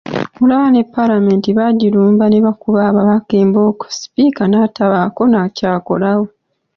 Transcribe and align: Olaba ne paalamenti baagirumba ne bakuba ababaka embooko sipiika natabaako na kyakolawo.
Olaba 0.41 0.67
ne 0.71 0.81
paalamenti 0.93 1.49
baagirumba 1.57 2.25
ne 2.29 2.39
bakuba 2.45 2.79
ababaka 2.89 3.33
embooko 3.43 3.85
sipiika 3.97 4.43
natabaako 4.51 5.21
na 5.31 5.41
kyakolawo. 5.55 6.25